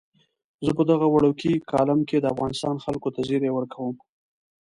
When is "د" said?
2.19-2.25